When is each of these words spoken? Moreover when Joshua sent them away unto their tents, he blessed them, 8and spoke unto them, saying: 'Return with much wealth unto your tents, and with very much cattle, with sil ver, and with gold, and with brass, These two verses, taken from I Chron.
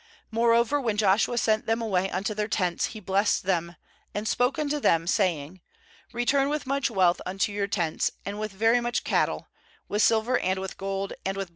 Moreover 0.31 0.81
when 0.81 0.97
Joshua 0.97 1.37
sent 1.37 1.67
them 1.67 1.79
away 1.79 2.09
unto 2.09 2.33
their 2.33 2.47
tents, 2.47 2.85
he 2.85 2.99
blessed 2.99 3.43
them, 3.43 3.75
8and 4.15 4.25
spoke 4.25 4.57
unto 4.57 4.79
them, 4.79 5.05
saying: 5.05 5.61
'Return 6.11 6.49
with 6.49 6.65
much 6.65 6.89
wealth 6.89 7.21
unto 7.23 7.51
your 7.51 7.67
tents, 7.67 8.09
and 8.25 8.39
with 8.39 8.51
very 8.51 8.81
much 8.81 9.03
cattle, 9.03 9.49
with 9.87 10.01
sil 10.01 10.23
ver, 10.25 10.37
and 10.39 10.57
with 10.57 10.75
gold, 10.79 11.13
and 11.13 11.13
with 11.13 11.13
brass, 11.13 11.13
These 11.13 11.13
two 11.13 11.13
verses, 11.13 11.17
taken 11.21 11.33
from 11.35 11.39
I 11.39 11.43
Chron. 11.45 11.49